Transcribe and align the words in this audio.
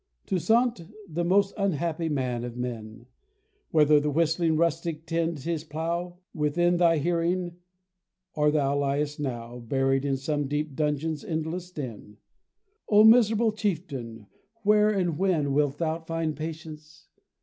Toussaint, 0.25 0.87
the 1.07 1.23
most 1.23 1.53
unhappy 1.59 2.09
man 2.09 2.43
of 2.43 2.57
men! 2.57 3.05
Whether 3.69 3.99
the 3.99 4.09
whistling 4.09 4.57
rustic 4.57 5.05
tend 5.05 5.37
his 5.41 5.63
plough 5.63 6.17
Within 6.33 6.77
thy 6.77 6.97
hearing, 6.97 7.57
or 8.33 8.49
thou 8.49 8.79
liest 8.81 9.19
now 9.19 9.59
Buried 9.59 10.03
in 10.03 10.17
some 10.17 10.47
deep 10.47 10.75
dungeon's 10.75 11.23
earless 11.23 11.71
den, 11.71 12.17
O 12.89 13.03
miserable 13.03 13.51
chieftain! 13.51 14.25
where 14.63 14.89
and 14.89 15.19
when 15.19 15.53
Wilt 15.53 15.77
thou 15.77 15.99
find 15.99 16.35
patience? 16.35 17.07